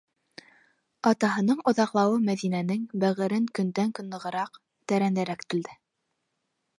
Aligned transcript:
Атаһының 1.09 1.59
оҙаҡлауы 1.71 2.15
Мәҙинәнең 2.29 2.87
бәғерен 3.03 3.45
көндән-көн 3.59 4.09
нығыраҡ, 4.15 4.59
тәрәнерәк 4.93 5.45
телде. 5.55 5.77